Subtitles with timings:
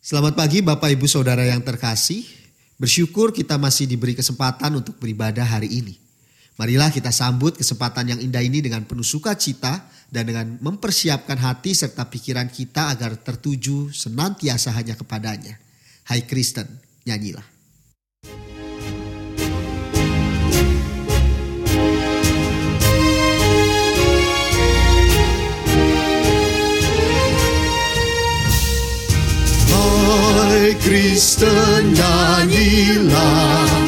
[0.00, 2.24] Selamat pagi Bapak Ibu Saudara yang terkasih.
[2.80, 6.00] Bersyukur kita masih diberi kesempatan untuk beribadah hari ini.
[6.56, 12.08] Marilah kita sambut kesempatan yang indah ini dengan penuh sukacita dan dengan mempersiapkan hati serta
[12.08, 15.60] pikiran kita agar tertuju senantiasa hanya kepadanya.
[16.08, 16.64] Hai Kristen,
[17.04, 17.59] nyanyilah.
[30.70, 33.79] Hai Kristen nyanyilah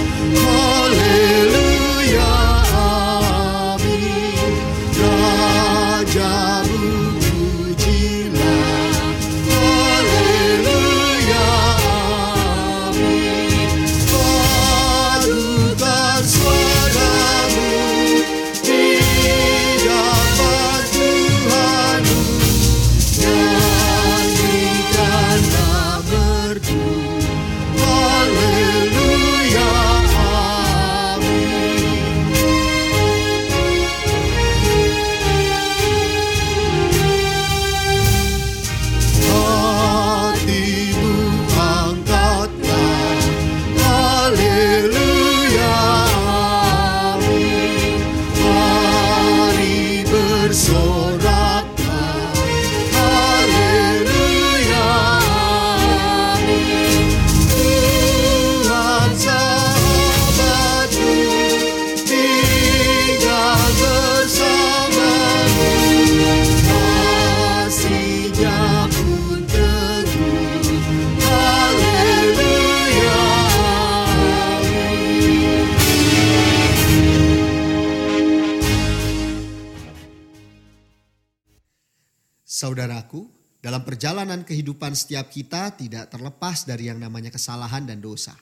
[84.72, 88.32] kehidupan setiap kita tidak terlepas dari yang namanya kesalahan dan dosa.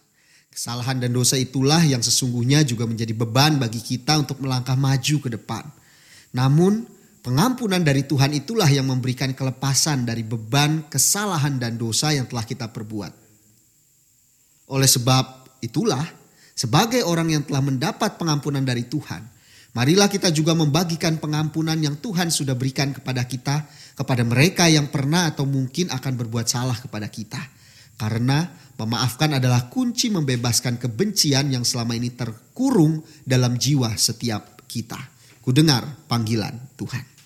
[0.46, 5.26] Kesalahan dan dosa itulah yang sesungguhnya juga menjadi beban bagi kita untuk melangkah maju ke
[5.26, 5.66] depan.
[6.30, 6.86] Namun,
[7.26, 12.70] pengampunan dari Tuhan itulah yang memberikan kelepasan dari beban kesalahan dan dosa yang telah kita
[12.70, 13.10] perbuat.
[14.70, 16.06] Oleh sebab itulah,
[16.54, 19.26] sebagai orang yang telah mendapat pengampunan dari Tuhan,
[19.76, 23.66] marilah kita juga membagikan pengampunan yang Tuhan sudah berikan kepada kita
[24.00, 27.36] kepada mereka yang pernah atau mungkin akan berbuat salah kepada kita.
[28.00, 28.48] Karena
[28.80, 34.96] memaafkan adalah kunci membebaskan kebencian yang selama ini terkurung dalam jiwa setiap kita.
[35.44, 37.19] Kudengar panggilan Tuhan.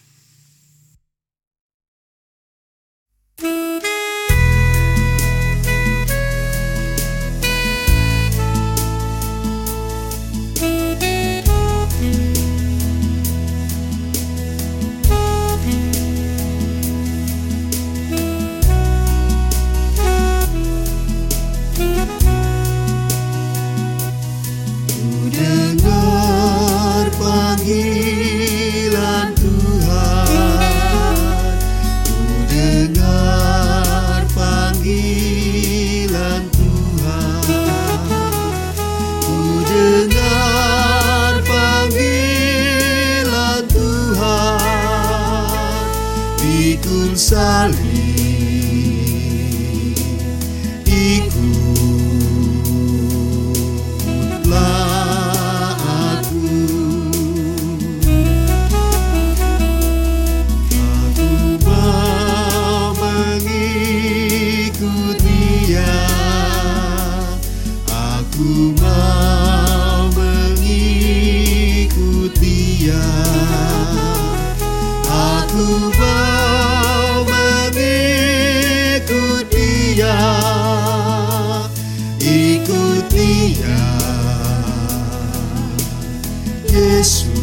[86.74, 87.33] Yesus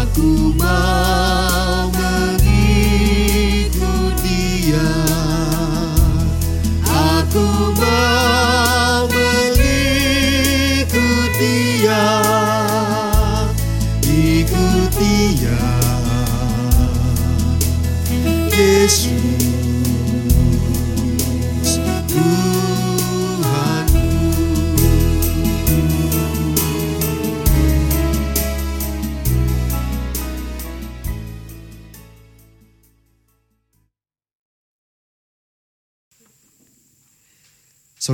[0.00, 0.95] Aku mau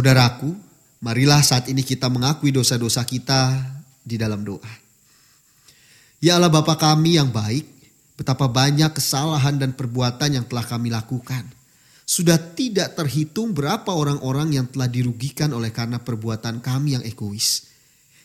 [0.02, 0.50] Saudaraku,
[0.98, 3.54] marilah saat ini kita mengakui dosa-dosa kita
[4.02, 4.74] di dalam doa.
[6.18, 7.62] Ya Allah Bapa kami yang baik,
[8.18, 11.46] betapa banyak kesalahan dan perbuatan yang telah kami lakukan.
[12.02, 17.70] Sudah tidak terhitung berapa orang-orang yang telah dirugikan oleh karena perbuatan kami yang egois.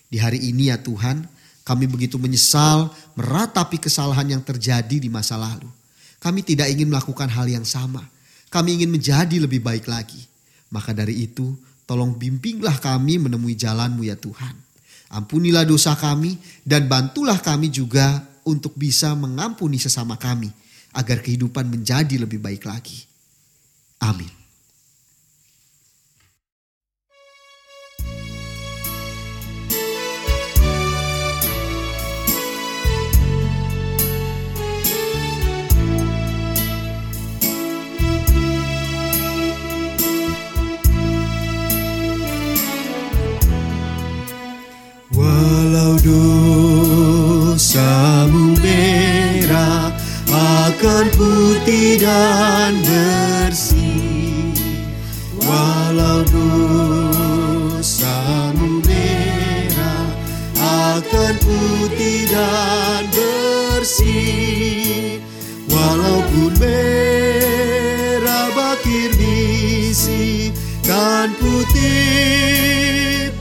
[0.09, 1.29] Di hari ini ya Tuhan,
[1.61, 5.69] kami begitu menyesal meratapi kesalahan yang terjadi di masa lalu.
[6.17, 8.01] Kami tidak ingin melakukan hal yang sama.
[8.49, 10.36] Kami ingin menjadi lebih baik lagi.
[10.69, 11.55] Maka dari itu,
[11.87, 14.55] tolong bimbinglah kami menemui jalanmu ya Tuhan.
[15.07, 16.35] Ampunilah dosa kami
[16.67, 20.51] dan bantulah kami juga untuk bisa mengampuni sesama kami
[20.91, 23.07] agar kehidupan menjadi lebih baik lagi.
[24.03, 24.36] Amin.
[47.57, 49.89] Dosamu merah
[50.29, 54.53] akan putih dan bersih.
[55.41, 56.21] Walau
[57.73, 60.05] dosamu merah
[61.01, 65.17] akan putih dan bersih.
[65.65, 70.53] Walaupun merah bakir bisi
[70.85, 73.33] kan putih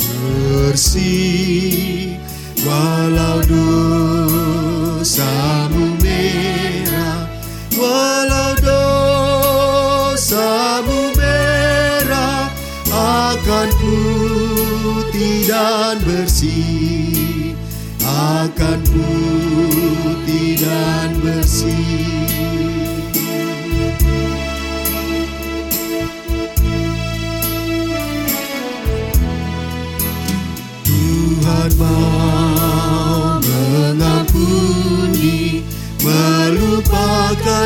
[0.64, 2.16] bersih.
[2.64, 3.45] Walau
[5.16, 5.55] dosamu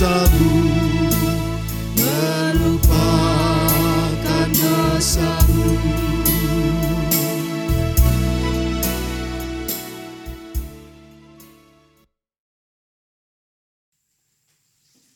[0.00, 0.64] dosamu
[2.00, 2.88] melupakan
[4.48, 5.76] dosamu.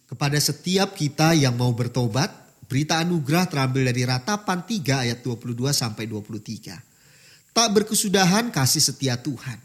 [0.04, 2.28] Kepada setiap kita yang mau bertobat,
[2.68, 7.56] berita anugerah terambil dari ratapan 3 ayat 22 sampai 23.
[7.56, 9.56] Tak berkesudahan kasih setia Tuhan,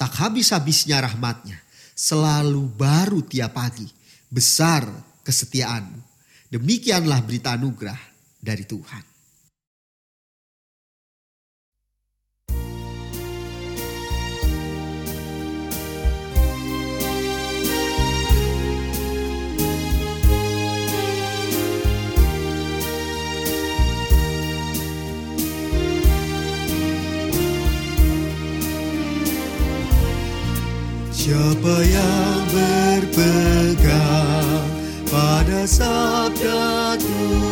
[0.00, 1.60] tak habis-habisnya rahmatnya,
[1.92, 4.00] selalu baru tiap pagi,
[4.32, 4.88] besar
[5.20, 6.00] kesetiaanmu.
[6.48, 8.00] Demikianlah berita anugerah
[8.40, 9.04] dari Tuhan.
[31.22, 33.51] Siapa yang berpegang pada
[35.66, 37.51] sabda Tuhan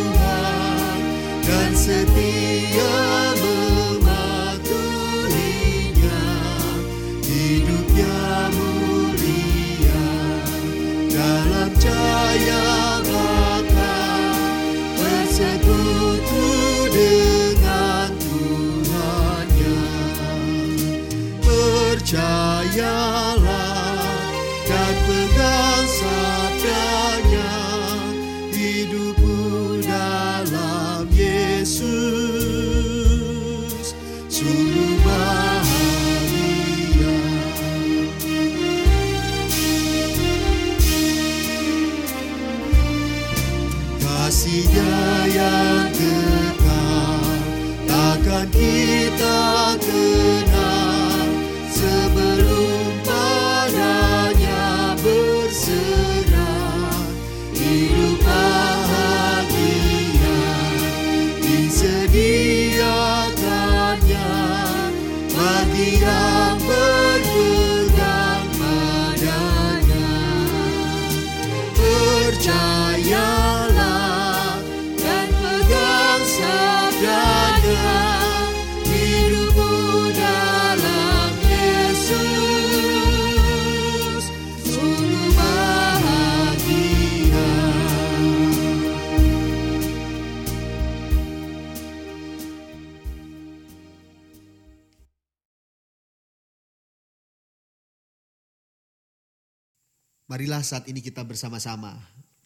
[100.31, 101.91] Marilah saat ini kita bersama-sama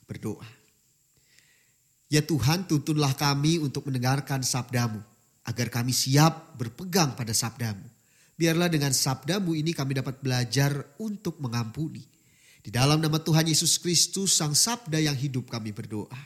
[0.09, 0.49] berdoa.
[2.09, 5.05] Ya Tuhan tuntunlah kami untuk mendengarkan sabdamu.
[5.45, 7.85] Agar kami siap berpegang pada sabdamu.
[8.33, 12.01] Biarlah dengan sabdamu ini kami dapat belajar untuk mengampuni.
[12.65, 16.17] Di dalam nama Tuhan Yesus Kristus Sang Sabda yang hidup kami berdoa.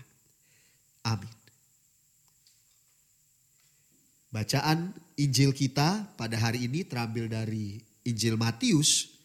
[1.04, 1.36] Amin.
[4.32, 9.19] Bacaan Injil kita pada hari ini terambil dari Injil Matius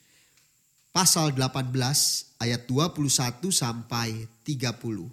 [0.94, 1.74] pasal 18
[2.38, 5.10] ayat 21 sampai 35.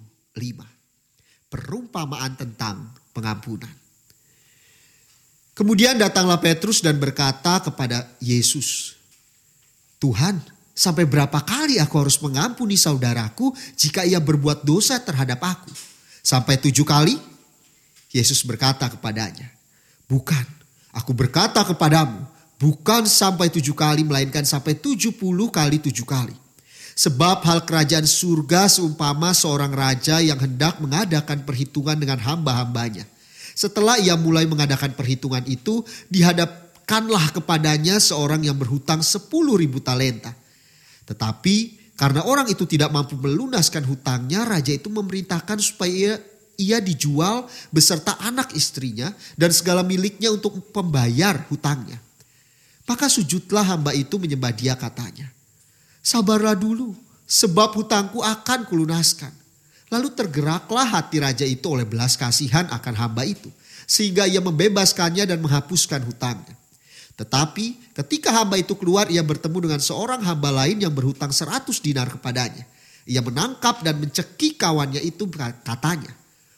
[1.50, 3.74] Perumpamaan tentang pengampunan.
[5.58, 8.96] Kemudian datanglah Petrus dan berkata kepada Yesus,
[9.98, 10.38] "Tuhan,
[10.72, 15.74] sampai berapa kali aku harus mengampuni saudaraku jika ia berbuat dosa terhadap aku?
[16.22, 17.18] Sampai tujuh kali?"
[18.14, 19.50] Yesus berkata kepadanya,
[20.08, 20.46] "Bukan,
[20.94, 22.22] aku berkata kepadamu,
[22.62, 26.38] Bukan sampai tujuh kali melainkan sampai tujuh puluh kali tujuh kali.
[26.94, 33.10] Sebab hal kerajaan surga seumpama seorang raja yang hendak mengadakan perhitungan dengan hamba-hambanya.
[33.58, 35.82] Setelah ia mulai mengadakan perhitungan itu,
[36.14, 40.38] dihadapkanlah kepadanya seorang yang berhutang sepuluh ribu talenta.
[41.10, 46.14] Tetapi karena orang itu tidak mampu melunaskan hutangnya, raja itu memerintahkan supaya ia,
[46.62, 51.98] ia dijual beserta anak istrinya dan segala miliknya untuk pembayar hutangnya.
[52.92, 55.32] Maka sujudlah hamba itu menyembah dia katanya.
[56.04, 56.92] Sabarlah dulu
[57.24, 59.32] sebab hutangku akan kulunaskan.
[59.88, 63.48] Lalu tergeraklah hati raja itu oleh belas kasihan akan hamba itu.
[63.88, 66.52] Sehingga ia membebaskannya dan menghapuskan hutangnya.
[67.16, 72.12] Tetapi ketika hamba itu keluar ia bertemu dengan seorang hamba lain yang berhutang seratus dinar
[72.12, 72.68] kepadanya.
[73.08, 75.32] Ia menangkap dan mencekik kawannya itu
[75.64, 76.12] katanya.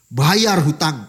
[0.09, 1.05] Bayar hutang.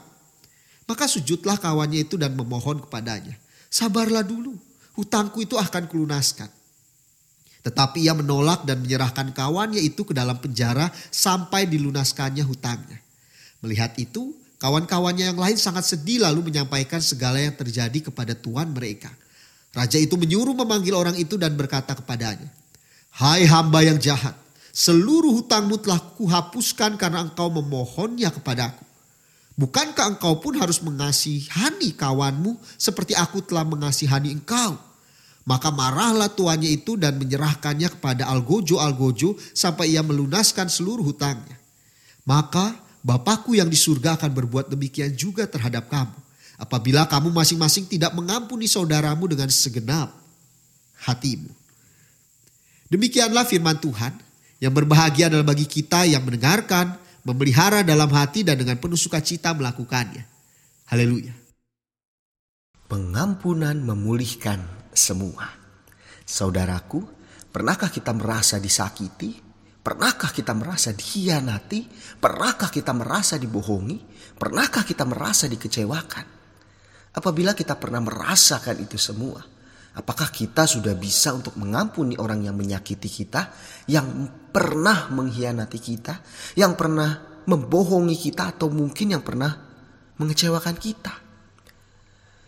[0.85, 3.41] Maka sujudlah kawannya itu dan memohon kepadanya.
[3.73, 6.51] Sabarlah dulu hutangku itu akan kulunaskan.
[7.65, 13.01] Tetapi ia menolak dan menyerahkan kawannya itu ke dalam penjara sampai dilunaskannya hutangnya.
[13.65, 19.09] Melihat itu, kawan-kawannya yang lain sangat sedih lalu menyampaikan segala yang terjadi kepada tuan mereka.
[19.73, 22.47] Raja itu menyuruh memanggil orang itu dan berkata kepadanya,
[23.17, 24.37] Hai hamba yang jahat,
[24.71, 28.84] seluruh hutangmu telah kuhapuskan karena engkau memohonnya kepadaku.
[29.55, 34.75] Bukankah engkau pun harus mengasihani kawanmu seperti aku telah mengasihani engkau?
[35.45, 41.61] Maka marahlah tuannya itu dan menyerahkannya kepada Algojo-Algojo sampai ia melunaskan seluruh hutangnya.
[42.25, 46.17] Maka Bapakku yang di surga akan berbuat demikian juga terhadap kamu.
[46.57, 50.09] Apabila kamu masing-masing tidak mengampuni saudaramu dengan segenap
[51.05, 51.53] hatimu.
[52.89, 54.17] Demikianlah firman Tuhan
[54.57, 60.25] yang berbahagia adalah bagi kita yang mendengarkan, memelihara dalam hati dan dengan penuh sukacita melakukannya.
[60.93, 61.33] Haleluya.
[62.85, 64.61] Pengampunan memulihkan
[64.93, 65.49] semua.
[66.23, 67.01] Saudaraku,
[67.49, 69.41] pernahkah kita merasa disakiti?
[69.85, 71.89] Pernahkah kita merasa dikhianati?
[72.21, 74.01] Pernahkah kita merasa dibohongi?
[74.37, 76.27] Pernahkah kita merasa dikecewakan?
[77.15, 79.45] Apabila kita pernah merasakan itu semua,
[79.95, 83.55] apakah kita sudah bisa untuk mengampuni orang yang menyakiti kita,
[83.87, 86.15] yang pernah mengkhianati kita,
[86.59, 89.55] yang pernah membohongi kita atau mungkin yang pernah
[90.19, 91.15] mengecewakan kita.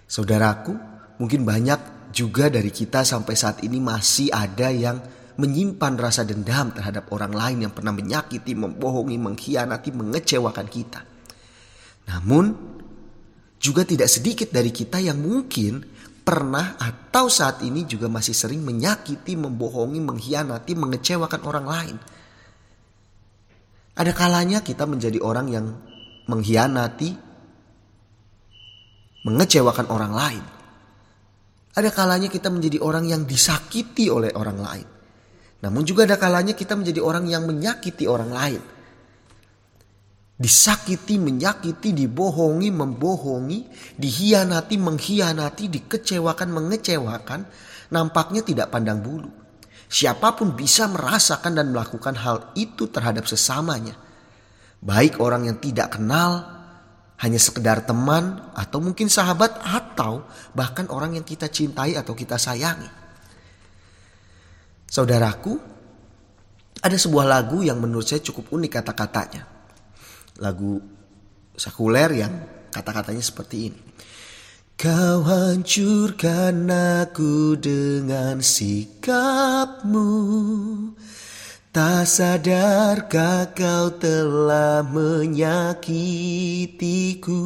[0.06, 0.74] Saudaraku,
[1.18, 5.02] mungkin banyak juga dari kita sampai saat ini masih ada yang
[5.36, 11.00] menyimpan rasa dendam terhadap orang lain yang pernah menyakiti, membohongi, mengkhianati, mengecewakan kita.
[12.08, 12.44] Namun,
[13.60, 15.95] juga tidak sedikit dari kita yang mungkin
[16.26, 21.96] pernah atau saat ini juga masih sering menyakiti, membohongi, mengkhianati, mengecewakan orang lain.
[23.94, 25.70] Ada kalanya kita menjadi orang yang
[26.26, 27.10] mengkhianati,
[29.22, 30.44] mengecewakan orang lain.
[31.78, 34.88] Ada kalanya kita menjadi orang yang disakiti oleh orang lain.
[35.62, 38.75] Namun juga ada kalanya kita menjadi orang yang menyakiti orang lain
[40.36, 43.58] disakiti, menyakiti, dibohongi, membohongi,
[43.96, 47.40] dihianati, mengkhianati, dikecewakan, mengecewakan,
[47.88, 49.32] nampaknya tidak pandang bulu.
[49.88, 53.96] Siapa pun bisa merasakan dan melakukan hal itu terhadap sesamanya.
[54.84, 56.44] Baik orang yang tidak kenal,
[57.16, 63.08] hanya sekedar teman, atau mungkin sahabat, atau bahkan orang yang kita cintai atau kita sayangi.
[64.84, 65.56] Saudaraku,
[66.84, 69.55] ada sebuah lagu yang menurut saya cukup unik kata-katanya
[70.40, 70.80] lagu
[71.56, 72.32] sekuler yang
[72.72, 73.80] kata-katanya seperti ini.
[74.76, 80.12] Kau hancurkan aku dengan sikapmu.
[81.72, 87.40] Tak sadarkah kau telah menyakitiku?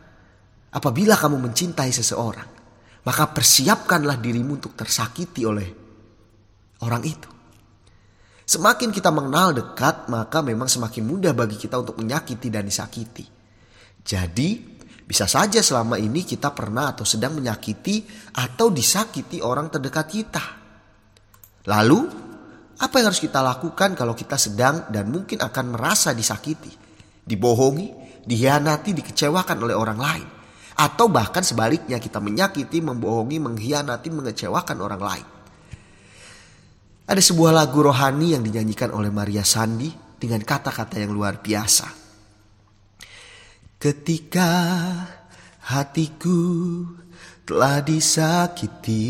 [0.71, 2.58] apabila kamu mencintai seseorang,
[3.07, 5.69] maka persiapkanlah dirimu untuk tersakiti oleh
[6.83, 7.31] orang itu.
[8.49, 13.29] Semakin kita mengenal dekat, maka memang semakin mudah bagi kita untuk menyakiti dan disakiti.
[14.01, 14.49] Jadi,
[15.05, 18.09] bisa saja selama ini kita pernah atau sedang menyakiti
[18.41, 20.45] atau disakiti orang terdekat kita.
[21.69, 22.01] Lalu,
[22.81, 26.73] apa yang harus kita lakukan kalau kita sedang dan mungkin akan merasa disakiti,
[27.29, 30.38] dibohongi, dihianati, dikecewakan oleh orang lain?
[30.79, 35.27] Atau bahkan sebaliknya kita menyakiti, membohongi, mengkhianati, mengecewakan orang lain.
[37.09, 41.89] Ada sebuah lagu rohani yang dinyanyikan oleh Maria Sandi dengan kata-kata yang luar biasa.
[43.81, 44.51] Ketika
[45.67, 46.47] hatiku
[47.49, 49.09] telah disakiti,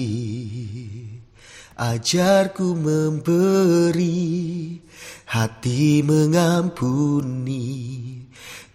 [1.74, 4.78] ajarku memberi,
[5.28, 7.66] hati mengampuni.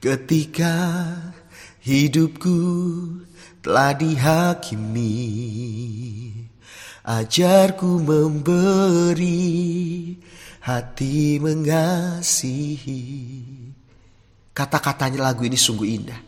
[0.03, 0.75] Ketika
[1.83, 2.59] hidupku
[3.59, 5.19] telah dihakimi,
[7.03, 9.43] ajarku memberi,
[10.63, 13.03] hati mengasihi.
[14.53, 16.21] Kata-katanya lagu ini sungguh indah.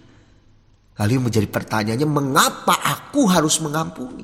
[0.95, 4.23] Lalu menjadi pertanyaannya, mengapa aku harus mengampuni?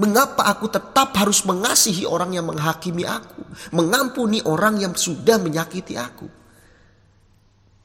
[0.00, 3.44] Mengapa aku tetap harus mengasihi orang yang menghakimi aku?
[3.76, 6.41] Mengampuni orang yang sudah menyakiti aku?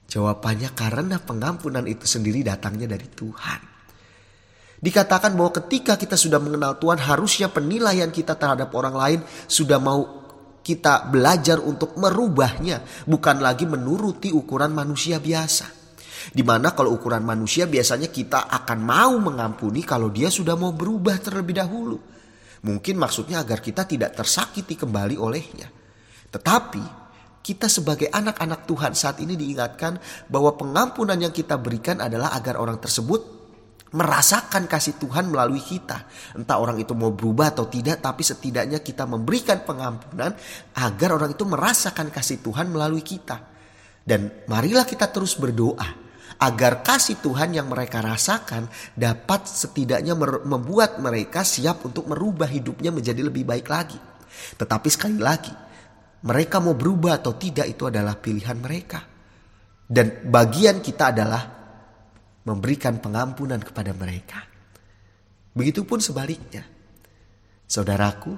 [0.08, 3.60] Jawabannya karena pengampunan itu sendiri datangnya dari Tuhan.
[4.78, 10.28] Dikatakan bahwa ketika kita sudah mengenal Tuhan harusnya penilaian kita terhadap orang lain sudah mau
[10.62, 15.66] kita belajar untuk merubahnya, bukan lagi menuruti ukuran manusia biasa.
[16.28, 21.24] Di mana kalau ukuran manusia biasanya kita akan mau mengampuni kalau dia sudah mau berubah
[21.24, 21.98] terlebih dahulu.
[22.68, 25.72] Mungkin maksudnya agar kita tidak tersakiti kembali olehnya.
[26.28, 27.07] Tetapi
[27.48, 29.96] kita sebagai anak-anak Tuhan saat ini diingatkan
[30.28, 33.24] bahwa pengampunan yang kita berikan adalah agar orang tersebut
[33.96, 36.04] merasakan kasih Tuhan melalui kita.
[36.36, 40.36] Entah orang itu mau berubah atau tidak, tapi setidaknya kita memberikan pengampunan
[40.76, 43.40] agar orang itu merasakan kasih Tuhan melalui kita.
[44.04, 45.88] Dan marilah kita terus berdoa
[46.44, 53.24] agar kasih Tuhan yang mereka rasakan dapat setidaknya membuat mereka siap untuk merubah hidupnya menjadi
[53.24, 53.98] lebih baik lagi.
[54.60, 55.50] Tetapi sekali lagi,
[56.28, 59.00] mereka mau berubah atau tidak itu adalah pilihan mereka.
[59.88, 61.44] Dan bagian kita adalah
[62.44, 64.44] memberikan pengampunan kepada mereka.
[65.56, 66.68] Begitupun sebaliknya.
[67.64, 68.36] Saudaraku,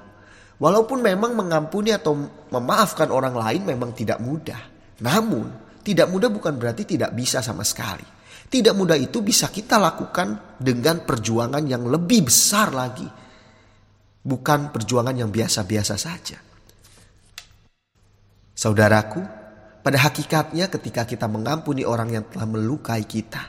[0.62, 2.14] walaupun memang mengampuni atau
[2.54, 4.62] memaafkan orang lain memang tidak mudah.
[5.02, 5.50] Namun,
[5.82, 8.06] tidak mudah bukan berarti tidak bisa sama sekali.
[8.50, 13.06] Tidak mudah itu bisa kita lakukan dengan perjuangan yang lebih besar lagi.
[14.20, 16.49] Bukan perjuangan yang biasa-biasa saja.
[18.60, 19.24] Saudaraku,
[19.80, 23.40] pada hakikatnya ketika kita mengampuni orang yang telah melukai kita,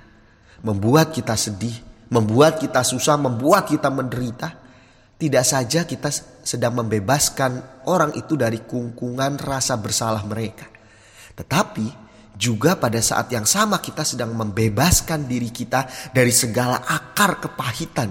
[0.64, 1.76] membuat kita sedih,
[2.08, 4.56] membuat kita susah, membuat kita menderita.
[5.20, 6.10] Tidak saja kita
[6.42, 10.66] sedang membebaskan orang itu dari kungkungan rasa bersalah mereka.
[11.38, 11.86] Tetapi
[12.40, 18.10] juga pada saat yang sama kita sedang membebaskan diri kita dari segala akar kepahitan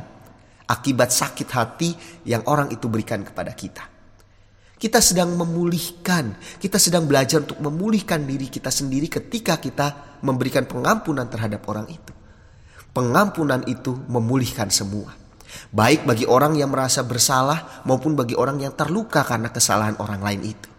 [0.71, 1.91] akibat sakit hati
[2.31, 3.90] yang orang itu berikan kepada kita.
[4.81, 11.29] Kita sedang memulihkan, kita sedang belajar untuk memulihkan diri kita sendiri ketika kita memberikan pengampunan
[11.29, 12.17] terhadap orang itu.
[12.97, 15.13] Pengampunan itu memulihkan semua.
[15.69, 20.57] Baik bagi orang yang merasa bersalah maupun bagi orang yang terluka karena kesalahan orang lain
[20.57, 20.71] itu.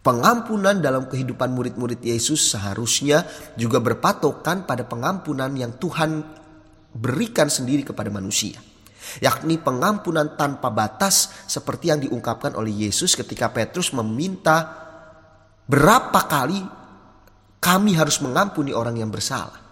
[0.00, 6.24] Pengampunan dalam kehidupan murid-murid Yesus seharusnya juga berpatokan pada pengampunan yang Tuhan
[6.96, 8.56] berikan sendiri kepada manusia.
[9.22, 14.84] Yakni pengampunan tanpa batas seperti yang diungkapkan oleh Yesus ketika Petrus meminta
[15.66, 16.60] berapa kali
[17.58, 19.66] kami harus mengampuni orang yang bersalah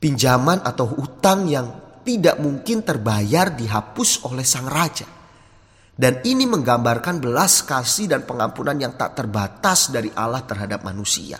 [0.00, 1.68] pinjaman atau hutang yang
[2.02, 5.06] tidak mungkin terbayar dihapus oleh sang raja.
[6.00, 11.36] Dan ini menggambarkan belas kasih dan pengampunan yang tak terbatas dari Allah terhadap manusia.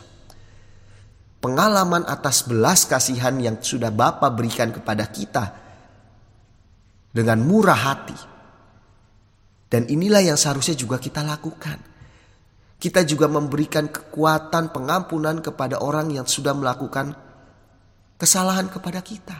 [1.40, 5.69] Pengalaman atas belas kasihan yang sudah Bapa berikan kepada kita
[7.10, 8.18] dengan murah hati.
[9.70, 11.78] Dan inilah yang seharusnya juga kita lakukan.
[12.80, 17.12] Kita juga memberikan kekuatan pengampunan kepada orang yang sudah melakukan
[18.16, 19.36] kesalahan kepada kita.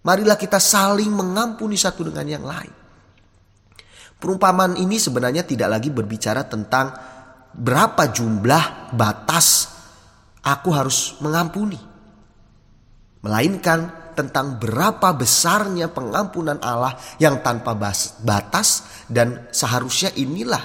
[0.00, 2.72] Marilah kita saling mengampuni satu dengan yang lain.
[4.16, 6.92] Perumpamaan ini sebenarnya tidak lagi berbicara tentang
[7.56, 9.68] berapa jumlah batas
[10.44, 11.80] aku harus mengampuni.
[13.20, 17.72] Melainkan tentang berapa besarnya pengampunan Allah yang tanpa
[18.20, 18.68] batas
[19.08, 20.60] dan seharusnya inilah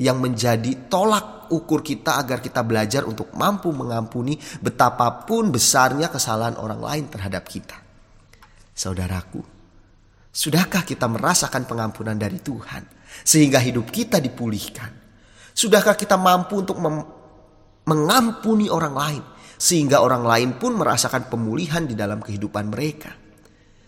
[0.00, 6.80] yang menjadi tolak ukur kita agar kita belajar untuk mampu mengampuni betapapun besarnya kesalahan orang
[6.80, 7.76] lain terhadap kita.
[8.72, 9.44] Saudaraku,
[10.32, 12.88] sudahkah kita merasakan pengampunan dari Tuhan
[13.20, 14.88] sehingga hidup kita dipulihkan?
[15.52, 16.80] Sudahkah kita mampu untuk
[17.84, 19.22] mengampuni orang lain
[19.62, 23.14] sehingga orang lain pun merasakan pemulihan di dalam kehidupan mereka?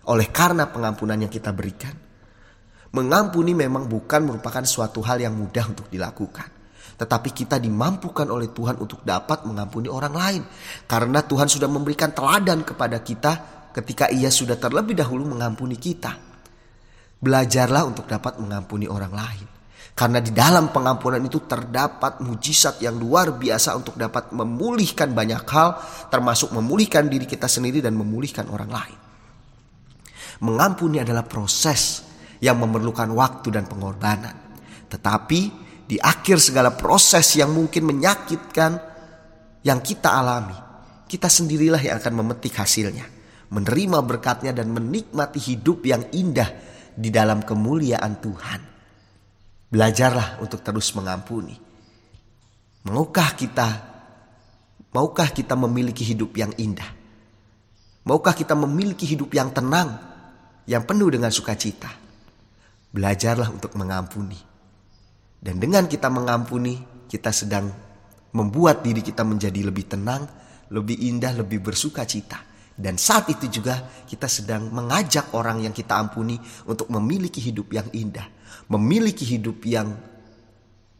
[0.06, 2.04] Oleh karena pengampunan yang kita berikan,
[2.94, 6.46] Mengampuni memang bukan merupakan suatu hal yang mudah untuk dilakukan.
[6.94, 10.42] Tetapi kita dimampukan oleh Tuhan untuk dapat mengampuni orang lain.
[10.86, 13.32] Karena Tuhan sudah memberikan teladan kepada kita
[13.74, 16.14] ketika ia sudah terlebih dahulu mengampuni kita.
[17.18, 19.53] Belajarlah untuk dapat mengampuni orang lain.
[19.94, 25.78] Karena di dalam pengampunan itu terdapat mujizat yang luar biasa untuk dapat memulihkan banyak hal,
[26.10, 28.98] termasuk memulihkan diri kita sendiri dan memulihkan orang lain.
[30.42, 32.02] Mengampuni adalah proses
[32.42, 34.34] yang memerlukan waktu dan pengorbanan.
[34.90, 35.40] Tetapi
[35.86, 38.74] di akhir segala proses yang mungkin menyakitkan
[39.62, 40.58] yang kita alami,
[41.06, 43.06] kita sendirilah yang akan memetik hasilnya,
[43.54, 46.50] menerima berkatnya dan menikmati hidup yang indah
[46.98, 48.73] di dalam kemuliaan Tuhan.
[49.74, 51.58] Belajarlah untuk terus mengampuni.
[52.86, 53.66] Maukah kita
[54.94, 56.86] maukah kita memiliki hidup yang indah?
[58.06, 59.98] Maukah kita memiliki hidup yang tenang,
[60.70, 61.90] yang penuh dengan sukacita?
[62.94, 64.38] Belajarlah untuk mengampuni.
[65.42, 66.78] Dan dengan kita mengampuni,
[67.10, 67.66] kita sedang
[68.30, 70.22] membuat diri kita menjadi lebih tenang,
[70.70, 72.38] lebih indah, lebih bersuka cita.
[72.74, 76.38] Dan saat itu juga kita sedang mengajak orang yang kita ampuni
[76.70, 78.26] untuk memiliki hidup yang indah,
[78.70, 79.92] memiliki hidup yang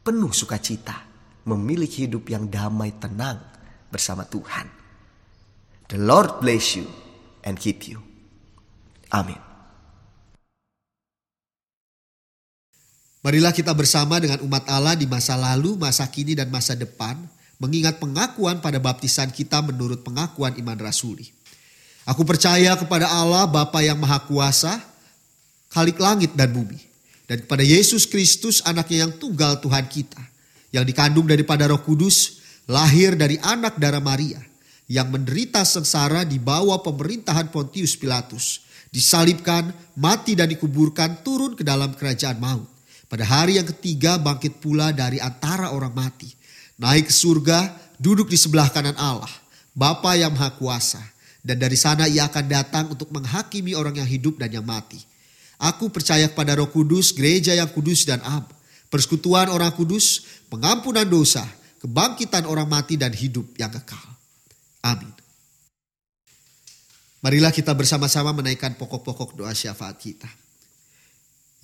[0.04, 1.06] penuh sukacita,
[1.48, 3.40] memiliki hidup yang damai tenang
[3.88, 4.68] bersama Tuhan.
[5.88, 6.88] The Lord bless you
[7.44, 8.00] and keep you.
[9.12, 9.38] Amin.
[13.24, 17.16] Marilah kita bersama dengan umat Allah di masa lalu, masa kini, dan masa depan,
[17.56, 21.32] mengingat pengakuan pada baptisan kita menurut pengakuan iman rasuli.
[22.04, 24.76] Aku percaya kepada Allah Bapa yang Maha Kuasa,
[25.72, 26.76] Khalik langit dan bumi,
[27.24, 30.20] dan kepada Yesus Kristus anaknya yang tunggal Tuhan kita,
[30.72, 34.40] yang dikandung daripada roh kudus, lahir dari anak darah Maria,
[34.88, 41.96] yang menderita sengsara di bawah pemerintahan Pontius Pilatus, disalibkan, mati dan dikuburkan turun ke dalam
[41.96, 42.74] kerajaan maut
[43.14, 46.26] pada hari yang ketiga bangkit pula dari antara orang mati.
[46.82, 49.30] Naik ke surga, duduk di sebelah kanan Allah,
[49.70, 50.98] Bapa yang Maha Kuasa.
[51.44, 54.98] Dan dari sana ia akan datang untuk menghakimi orang yang hidup dan yang mati.
[55.58, 58.44] Aku percaya kepada roh kudus, gereja yang kudus dan am.
[58.90, 61.42] Persekutuan orang kudus, pengampunan dosa,
[61.82, 64.02] kebangkitan orang mati dan hidup yang kekal.
[64.84, 65.10] Amin.
[67.24, 70.28] Marilah kita bersama-sama menaikkan pokok-pokok doa syafaat kita.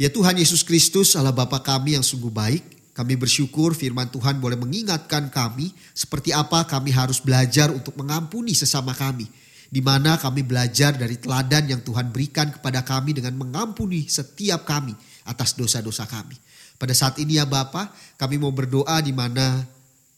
[0.00, 2.64] Ya Tuhan Yesus Kristus Allah Bapa kami yang sungguh baik.
[2.96, 8.96] Kami bersyukur firman Tuhan boleh mengingatkan kami seperti apa kami harus belajar untuk mengampuni sesama
[8.96, 9.28] kami.
[9.70, 14.92] Di mana kami belajar dari teladan yang Tuhan berikan kepada kami dengan mengampuni setiap kami
[15.22, 16.34] atas dosa-dosa kami.
[16.74, 19.62] Pada saat ini ya Bapa, kami mau berdoa di mana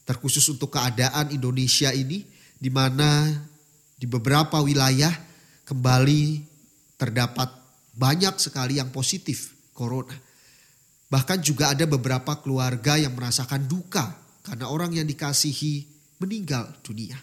[0.09, 2.25] terkhusus untuk keadaan Indonesia ini,
[2.57, 3.29] di mana
[3.99, 5.13] di beberapa wilayah
[5.69, 6.41] kembali
[6.97, 7.51] terdapat
[7.93, 10.15] banyak sekali yang positif corona.
[11.13, 15.85] Bahkan juga ada beberapa keluarga yang merasakan duka karena orang yang dikasihi
[16.17, 17.19] meninggal dunia.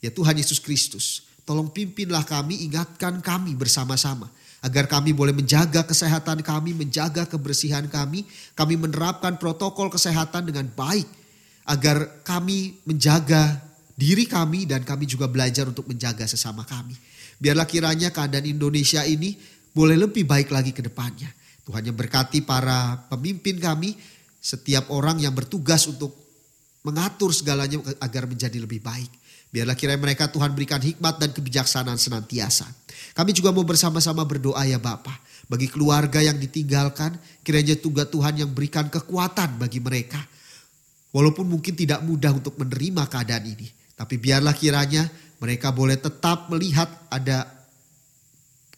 [0.00, 4.30] Ya Tuhan Yesus Kristus, tolong pimpinlah kami, ingatkan kami bersama-sama.
[4.62, 8.22] Agar kami boleh menjaga kesehatan kami, menjaga kebersihan kami.
[8.54, 11.10] Kami menerapkan protokol kesehatan dengan baik.
[11.66, 13.58] Agar kami menjaga
[13.98, 16.94] diri kami dan kami juga belajar untuk menjaga sesama kami.
[17.42, 19.34] Biarlah kiranya keadaan Indonesia ini
[19.74, 21.34] boleh lebih baik lagi ke depannya.
[21.66, 23.98] Tuhan yang berkati para pemimpin kami,
[24.38, 26.14] setiap orang yang bertugas untuk
[26.86, 29.19] mengatur segalanya agar menjadi lebih baik.
[29.50, 32.70] Biarlah kiranya mereka Tuhan berikan hikmat dan kebijaksanaan senantiasa.
[33.18, 35.18] Kami juga mau bersama-sama berdoa ya Bapak.
[35.50, 40.22] Bagi keluarga yang ditinggalkan, kiranya tugas Tuhan yang berikan kekuatan bagi mereka.
[41.10, 43.66] Walaupun mungkin tidak mudah untuk menerima keadaan ini.
[43.98, 45.10] Tapi biarlah kiranya
[45.42, 47.50] mereka boleh tetap melihat ada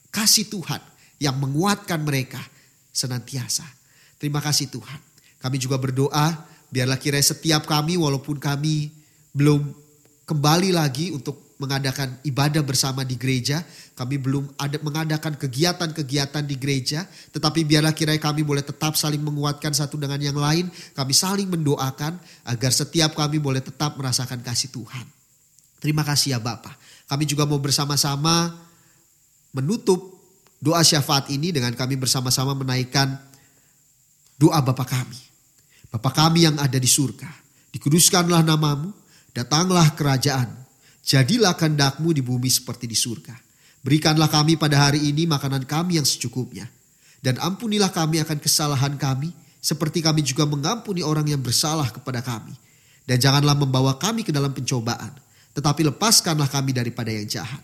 [0.08, 0.80] kasih Tuhan
[1.20, 2.40] yang menguatkan mereka
[2.88, 3.68] senantiasa.
[4.16, 5.00] Terima kasih Tuhan.
[5.44, 8.88] Kami juga berdoa biarlah kiranya setiap kami walaupun kami
[9.36, 9.81] belum
[10.32, 13.60] kembali lagi untuk mengadakan ibadah bersama di gereja,
[13.92, 17.04] kami belum ada mengadakan kegiatan-kegiatan di gereja,
[17.36, 22.16] tetapi biarlah kiranya kami boleh tetap saling menguatkan satu dengan yang lain, kami saling mendoakan
[22.48, 25.04] agar setiap kami boleh tetap merasakan kasih Tuhan.
[25.84, 26.80] Terima kasih ya Bapak.
[27.12, 28.56] Kami juga mau bersama-sama
[29.52, 30.16] menutup
[30.64, 33.20] doa syafaat ini dengan kami bersama-sama menaikkan
[34.40, 35.20] doa Bapa kami.
[35.92, 37.28] Bapa kami yang ada di surga,
[37.76, 39.01] dikuduskanlah namamu,
[39.32, 40.62] datanglah kerajaan
[41.02, 43.34] Jadilah kehendakmu di bumi seperti di surga.
[43.82, 46.70] Berikanlah kami pada hari ini makanan kami yang secukupnya.
[47.18, 52.54] Dan ampunilah kami akan kesalahan kami, seperti kami juga mengampuni orang yang bersalah kepada kami.
[53.02, 55.10] Dan janganlah membawa kami ke dalam pencobaan,
[55.58, 57.62] tetapi lepaskanlah kami daripada yang jahat.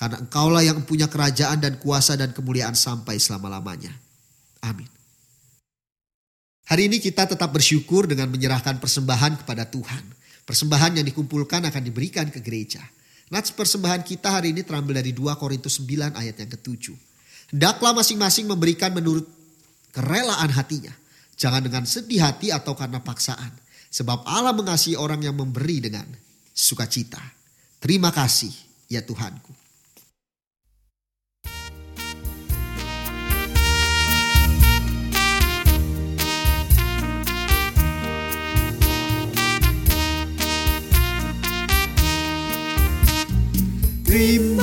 [0.00, 3.92] Karena engkaulah yang punya kerajaan dan kuasa dan kemuliaan sampai selama-lamanya.
[4.64, 4.88] Amin.
[6.72, 10.17] Hari ini kita tetap bersyukur dengan menyerahkan persembahan kepada Tuhan.
[10.48, 12.80] Persembahan yang dikumpulkan akan diberikan ke gereja.
[13.28, 16.96] Nats persembahan kita hari ini terambil dari 2 Korintus 9 ayat yang ketujuh.
[17.52, 19.28] Hendaklah masing-masing memberikan menurut
[19.92, 20.96] kerelaan hatinya.
[21.36, 23.52] Jangan dengan sedih hati atau karena paksaan.
[23.92, 26.08] Sebab Allah mengasihi orang yang memberi dengan
[26.56, 27.20] sukacita.
[27.76, 28.52] Terima kasih
[28.88, 29.57] ya Tuhanku.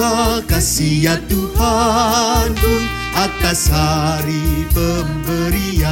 [0.06, 2.74] Terima kasih ya Tuhanku
[3.18, 5.90] atas hari pemberianmu.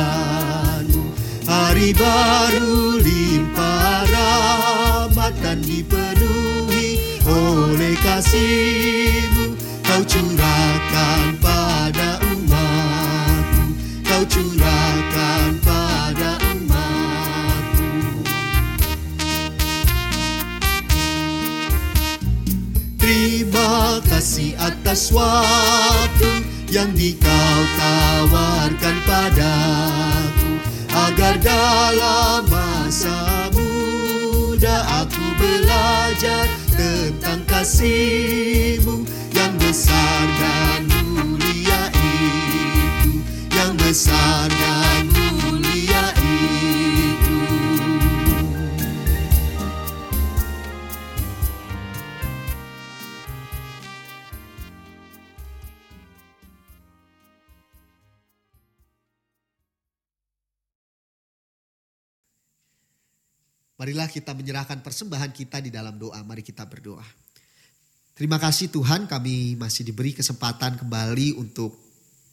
[1.50, 9.58] Hari baru limpah rahmat dan dipenuhi oleh kasihmu.
[9.82, 13.74] Kau curahkan pada umatmu.
[14.06, 16.53] Kau curahkan pada Terima
[24.14, 30.62] kasih atas waktu yang dikau tawarkan padaku.
[30.94, 36.46] Agar dalam masa muda aku belajar
[36.78, 39.02] tentang kasihmu
[39.34, 43.18] Yang besar dan mulia itu.
[43.50, 44.63] Yang besar dan
[63.84, 66.16] Marilah kita menyerahkan persembahan kita di dalam doa.
[66.24, 67.04] Mari kita berdoa.
[68.16, 71.76] Terima kasih Tuhan kami masih diberi kesempatan kembali untuk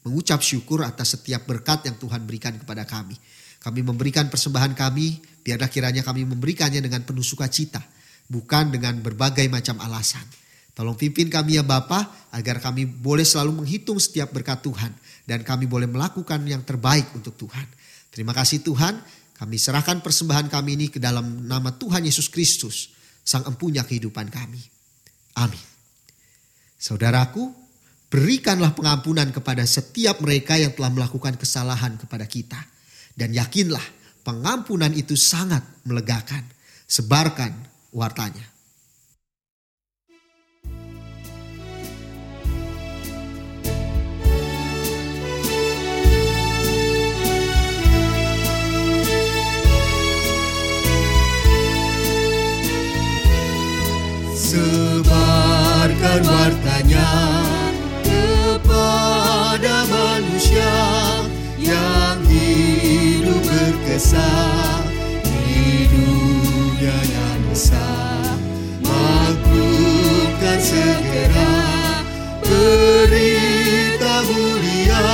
[0.07, 3.19] mengucap syukur atas setiap berkat yang Tuhan berikan kepada kami.
[3.59, 7.83] Kami memberikan persembahan kami, biarlah kiranya kami memberikannya dengan penuh sukacita,
[8.31, 10.23] bukan dengan berbagai macam alasan.
[10.71, 14.95] Tolong pimpin kami ya Bapa, agar kami boleh selalu menghitung setiap berkat Tuhan
[15.27, 17.67] dan kami boleh melakukan yang terbaik untuk Tuhan.
[18.07, 19.03] Terima kasih Tuhan,
[19.41, 22.93] kami serahkan persembahan kami ini ke dalam nama Tuhan Yesus Kristus,
[23.25, 24.61] Sang Empunya kehidupan kami.
[25.41, 25.65] Amin.
[26.77, 27.49] Saudaraku,
[28.05, 32.61] berikanlah pengampunan kepada setiap mereka yang telah melakukan kesalahan kepada kita.
[33.17, 33.81] Dan yakinlah
[34.21, 36.45] pengampunan itu sangat melegakan.
[36.85, 37.49] Sebarkan
[37.97, 38.45] wartanya.
[56.11, 57.11] Sebarkan wartanya
[58.03, 60.75] kepada manusia
[61.55, 64.83] yang hidup berkesah
[65.23, 68.35] di dunia yang besar.
[68.83, 71.55] Maklumkan segera
[72.43, 75.07] berita mulia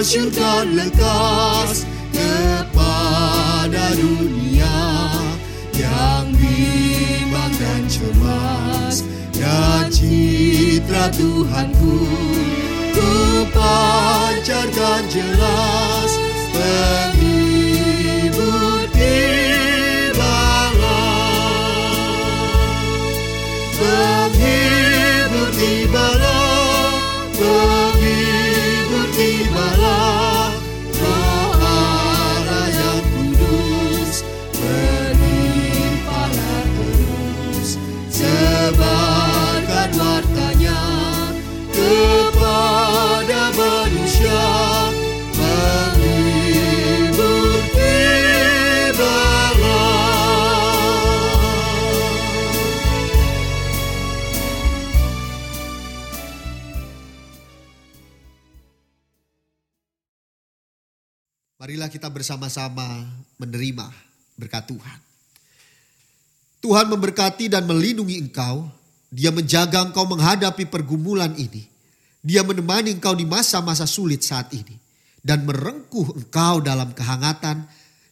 [0.00, 4.72] Masyurkan lekas Kepada pada dunia
[5.76, 9.04] yang bimbang dan cemas
[9.36, 12.08] dan citra Tuhanku.
[12.96, 13.12] Ku
[13.52, 16.10] pancarkan jelas
[62.20, 62.84] bersama-sama
[63.40, 63.88] menerima
[64.36, 64.98] berkat Tuhan.
[66.60, 68.68] Tuhan memberkati dan melindungi engkau.
[69.08, 71.64] Dia menjaga engkau menghadapi pergumulan ini.
[72.20, 74.76] Dia menemani engkau di masa-masa sulit saat ini.
[75.24, 77.64] Dan merengkuh engkau dalam kehangatan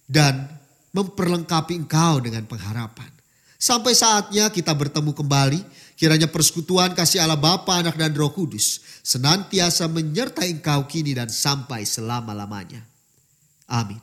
[0.09, 0.49] dan
[0.97, 3.13] memperlengkapi engkau dengan pengharapan.
[3.61, 5.61] Sampai saatnya kita bertemu kembali.
[6.01, 11.85] Kiranya persekutuan kasih Allah Bapa, Anak dan Roh Kudus senantiasa menyertai engkau kini dan sampai
[11.85, 12.88] selama-lamanya.
[13.69, 14.01] Amin.